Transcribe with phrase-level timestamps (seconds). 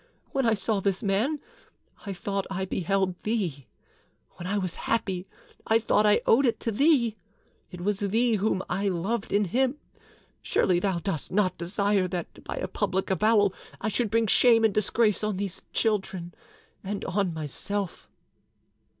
[0.31, 1.39] When I saw this man,
[2.07, 3.65] I thought I beheld thee;
[4.31, 5.27] when I was happy,
[5.67, 7.17] I thought I owed it to thee;
[7.69, 9.77] it was thee whom I loved in him.
[10.41, 14.73] Surely thou dost not desire that by a public avowal I should bring shame and
[14.73, 16.33] disgrace on these children
[16.83, 18.09] and on myself."